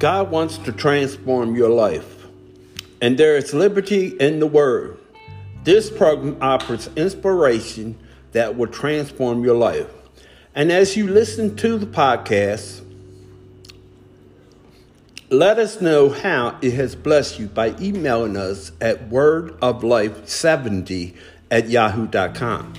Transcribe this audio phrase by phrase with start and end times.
[0.00, 2.26] God wants to transform your life,
[3.02, 4.96] and there is liberty in the Word.
[5.62, 7.98] This program offers inspiration
[8.32, 9.88] that will transform your life.
[10.54, 12.82] And as you listen to the podcast,
[15.28, 21.14] let us know how it has blessed you by emailing us at wordoflife70
[21.50, 22.72] at yahoo.com.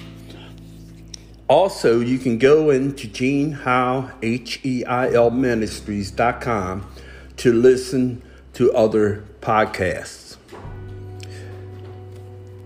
[1.48, 6.88] Also, you can go into Gene Heil, H-E-I-L Ministries.com
[7.38, 8.21] to listen
[8.53, 10.38] to other podcasts.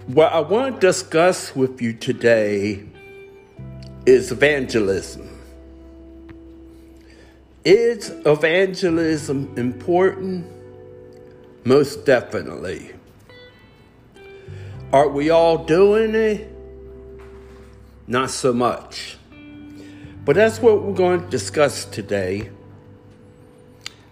[0.08, 2.86] What I want to discuss with you today
[4.06, 5.30] is evangelism.
[7.64, 10.46] Is evangelism important?
[11.64, 12.92] Most definitely.
[14.94, 16.56] Are we all doing it?
[18.08, 19.18] Not so much.
[20.24, 22.52] But that's what we're going to discuss today.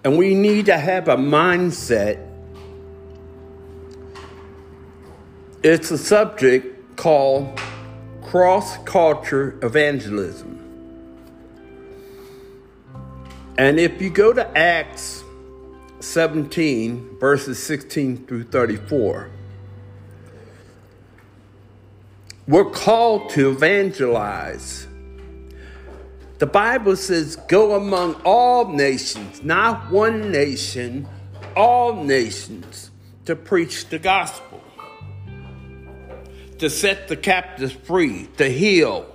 [0.04, 2.28] And we need to have a mindset.
[5.64, 7.60] It's a subject called
[8.22, 10.60] cross culture evangelism.
[13.58, 15.24] And if you go to Acts
[16.00, 19.30] 17, verses 16 through 34,
[22.48, 24.88] we're called to evangelize.
[26.44, 31.08] The Bible says, Go among all nations, not one nation,
[31.56, 32.92] all nations,
[33.24, 34.62] to preach the gospel,
[36.58, 39.06] to set the captives free, to heal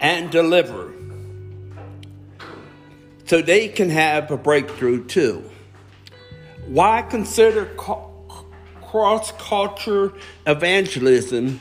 [0.00, 0.92] and deliver,
[3.26, 5.48] so they can have a breakthrough too.
[6.66, 7.66] Why consider
[8.82, 10.12] cross culture
[10.44, 11.60] evangelism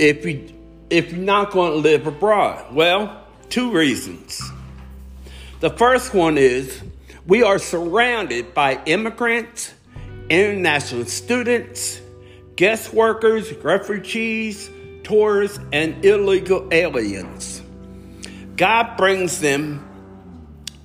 [0.00, 0.51] if you
[0.92, 2.74] if you're not going to live abroad?
[2.74, 4.42] Well, two reasons.
[5.60, 6.82] The first one is
[7.26, 9.72] we are surrounded by immigrants,
[10.28, 11.98] international students,
[12.56, 14.70] guest workers, refugees,
[15.02, 17.62] tourists, and illegal aliens.
[18.56, 19.88] God brings them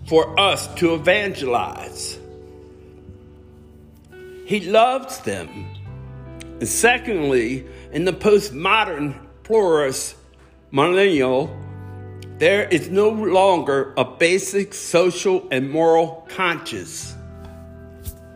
[0.06, 2.18] for us to evangelize.
[4.46, 5.50] He loves them.
[6.62, 10.16] And secondly, in the postmodern pluralist
[10.72, 11.50] millennial,
[12.38, 17.16] there is no longer a basic social and moral conscious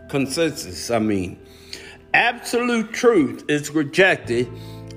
[0.07, 0.89] consensus.
[0.89, 1.37] I mean,
[2.13, 4.47] absolute truth is rejected,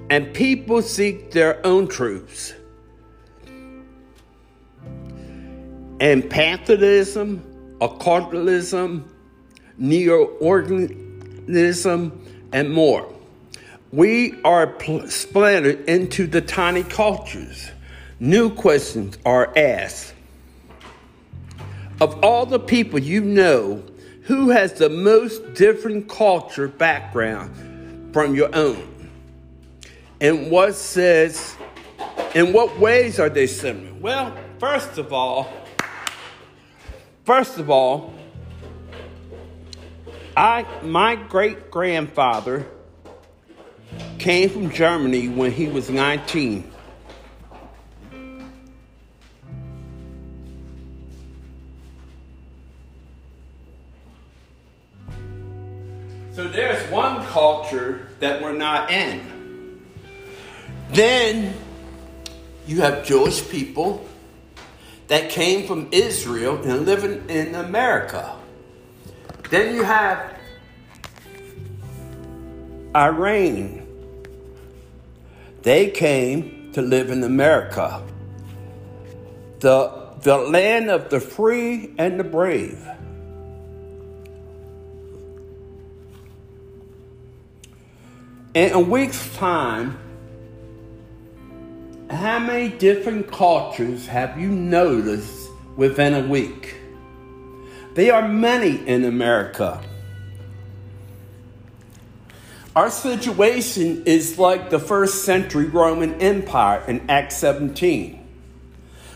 [0.09, 2.55] and people seek their own truths.
[5.99, 7.43] And pantheism,
[7.81, 9.11] occultism,
[9.79, 13.14] neo-paganism, and more.
[13.95, 14.75] We are
[15.09, 17.71] splintered into the tiny cultures.
[18.19, 20.15] New questions are asked.
[22.01, 23.85] Of all the people you know,
[24.23, 29.11] who has the most different culture background from your own?
[30.21, 31.55] And what says,
[32.35, 33.95] in what ways are they similar?
[34.01, 35.53] Well, first of all,
[37.23, 38.13] first of all,
[40.37, 42.67] I my great grandfather
[44.25, 46.73] came from Germany when he was 19.
[56.33, 59.83] So there's one culture that we're not in.
[60.93, 61.55] Then
[62.67, 64.07] you have Jewish people
[65.09, 68.35] that came from Israel and living in America.
[69.51, 70.35] Then you have
[72.97, 73.84] Iran
[75.65, 78.03] they came to live in America,
[79.61, 82.87] the, the land of the free and the brave.
[88.53, 89.99] In a week's time,
[92.11, 96.77] how many different cultures have you noticed within a week?
[97.95, 99.83] There are many in America.
[102.77, 108.19] Our situation is like the first century Roman Empire in Acts 17.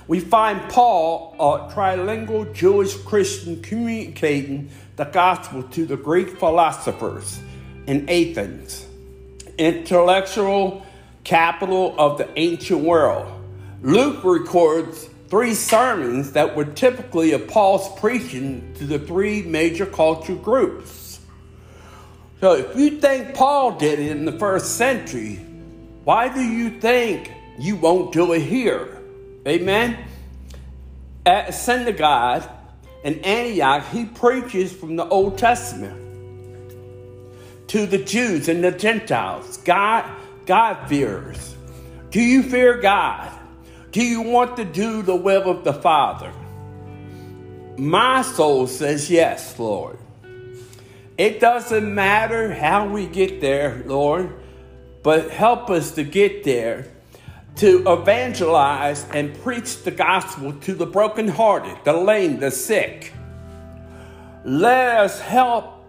[0.07, 7.41] We find Paul, a trilingual Jewish Christian, communicating the gospel to the Greek philosophers
[7.89, 8.87] in Athens,
[9.59, 10.87] intellectual
[11.25, 13.27] capital of the ancient world.
[13.83, 20.39] Luke records three sermons that were typically of Paul's preaching to the three major cultural
[20.39, 21.08] groups
[22.41, 25.37] so if you think Paul did it in the first century,
[26.05, 29.03] why do you think you won't do it here?
[29.47, 29.99] Amen?
[31.27, 32.49] At a synagogue,
[33.05, 36.05] in Antioch, he preaches from the Old Testament
[37.69, 39.59] to the Jews and the Gentiles.
[39.59, 40.05] God,
[40.47, 41.57] God fears.
[42.11, 43.31] Do you fear God?
[43.93, 46.33] Do you want to do the will of the Father?
[47.77, 49.99] My soul says yes, Lord.
[51.19, 54.33] It doesn't matter how we get there, Lord,
[55.03, 56.87] but help us to get there
[57.57, 63.13] to evangelize and preach the gospel to the brokenhearted, the lame, the sick.
[64.45, 65.85] Let us help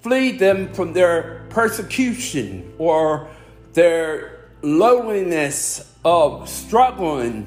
[0.00, 3.28] flee them from their persecution or
[3.74, 7.46] their loneliness of struggling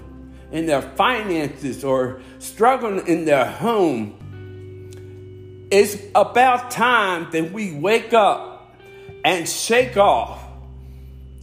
[0.54, 4.21] in their finances or struggling in their home.
[5.72, 8.76] It's about time that we wake up
[9.24, 10.44] and shake off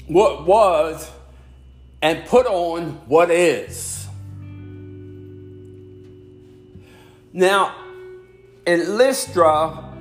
[0.06, 1.10] what was
[2.02, 4.06] and put on what is.
[7.32, 7.74] Now,
[8.66, 9.94] in Lystra,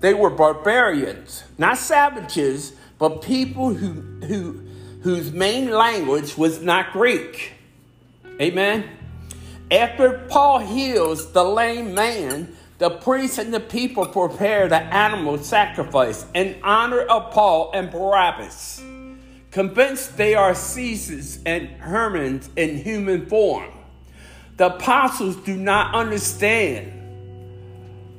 [0.00, 4.60] they were barbarians, not savages, but people who, who,
[5.00, 7.52] whose main language was not Greek.
[8.40, 8.99] Amen.
[9.70, 16.26] After Paul heals the lame man, the priests and the people prepare the animal sacrifice
[16.34, 18.82] in honor of Paul and Barnabas,
[19.50, 23.70] convinced they are Caesars and Hermes in human form.
[24.56, 26.92] The apostles do not understand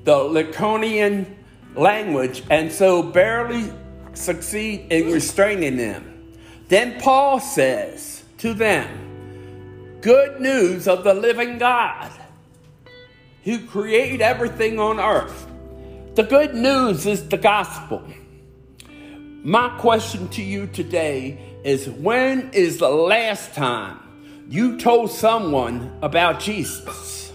[0.04, 1.26] the Lycaonian
[1.76, 3.72] language and so barely
[4.14, 6.34] succeed in restraining them.
[6.68, 9.01] Then Paul says to them,
[10.02, 12.12] Good news of the living God
[13.44, 15.46] who created everything on earth.
[16.16, 18.04] The good news is the gospel.
[19.44, 24.00] My question to you today is when is the last time
[24.50, 27.32] you told someone about Jesus?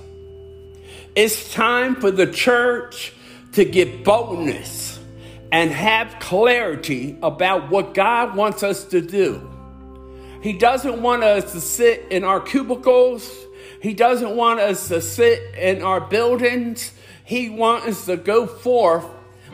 [1.15, 3.13] It's time for the church
[3.53, 4.99] to get boldness
[5.53, 9.56] and have clarity about what God wants us to do.
[10.47, 13.47] He doesn't want us to sit in our cubicles
[13.81, 16.93] he doesn't want us to sit in our buildings.
[17.25, 19.07] He wants us to go forth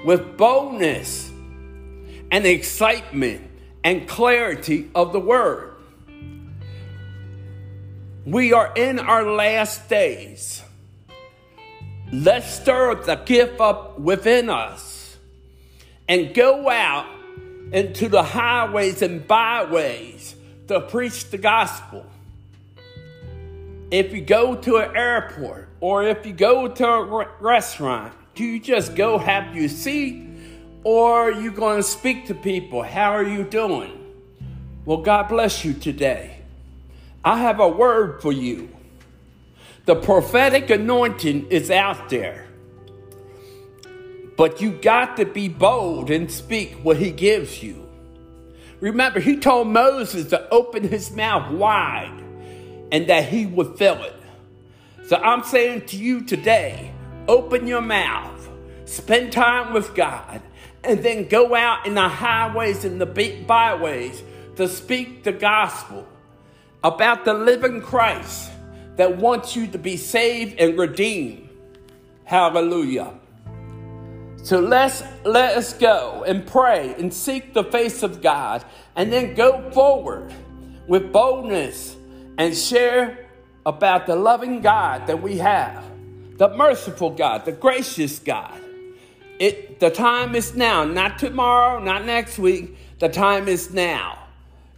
[0.04, 1.30] with boldness
[2.30, 3.50] and excitement
[3.84, 5.76] and clarity of the word.
[8.24, 10.62] We are in our last days.
[12.12, 15.16] Let's stir the gift up within us
[16.08, 17.06] and go out
[17.72, 20.36] into the highways and byways
[20.68, 22.06] to preach the gospel
[23.92, 28.58] if you go to an airport or if you go to a restaurant, do you
[28.58, 30.26] just go have your seat
[30.82, 32.82] or are you going to speak to people?
[32.82, 33.92] How are you doing?
[34.86, 36.38] Well, God bless you today.
[37.22, 38.70] I have a word for you.
[39.84, 42.46] The prophetic anointing is out there.
[44.38, 47.81] But you got to be bold and speak what he gives you.
[48.82, 52.20] Remember, he told Moses to open his mouth wide
[52.90, 54.16] and that he would fill it.
[55.06, 56.92] So I'm saying to you today,
[57.28, 58.48] open your mouth,
[58.84, 60.42] spend time with God,
[60.82, 63.06] and then go out in the highways and the
[63.46, 64.20] byways
[64.56, 66.04] to speak the gospel
[66.82, 68.50] about the living Christ
[68.96, 71.48] that wants you to be saved and redeemed.
[72.24, 73.14] Hallelujah.
[74.42, 78.64] So let's let us go and pray and seek the face of God
[78.96, 80.34] and then go forward
[80.88, 81.96] with boldness
[82.38, 83.28] and share
[83.64, 85.84] about the loving God that we have,
[86.38, 88.60] the merciful God, the gracious God.
[89.38, 92.76] It, the time is now, not tomorrow, not next week.
[92.98, 94.18] The time is now.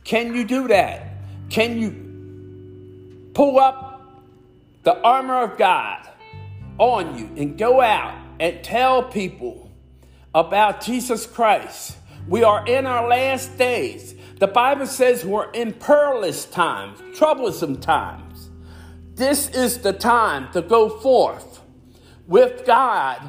[0.04, 1.08] Can you do that?
[1.48, 4.22] Can you pull up
[4.82, 6.06] the armor of God
[6.78, 9.70] on you and go out and tell people
[10.34, 11.96] about Jesus Christ?
[12.28, 14.14] We are in our last days.
[14.38, 18.50] The Bible says we're in perilous times, troublesome times.
[19.14, 21.60] This is the time to go forth
[22.26, 23.20] with God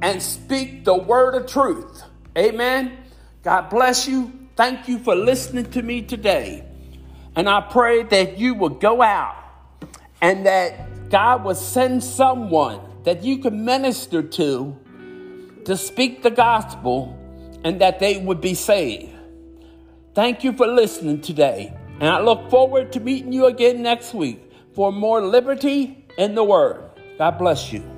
[0.00, 2.02] and speak the word of truth.
[2.36, 2.96] Amen.
[3.42, 4.32] God bless you.
[4.56, 6.64] Thank you for listening to me today.
[7.36, 9.36] And I pray that you will go out
[10.22, 14.78] and that God will send someone that you could minister to
[15.64, 17.18] to speak the gospel
[17.64, 19.10] and that they would be saved.
[20.14, 24.50] Thank you for listening today, and I look forward to meeting you again next week
[24.74, 26.90] for more liberty in the Word.
[27.18, 27.93] God bless you.